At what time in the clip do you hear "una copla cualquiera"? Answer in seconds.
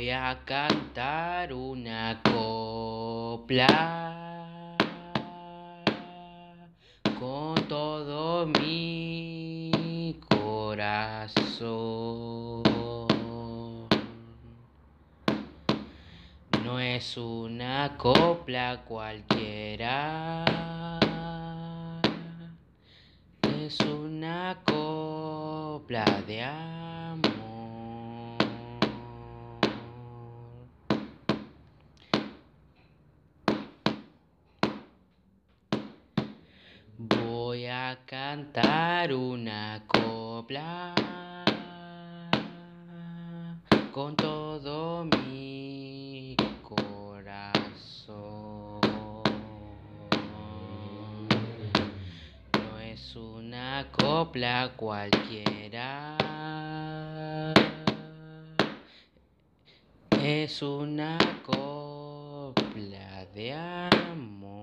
17.18-20.46, 53.16-56.16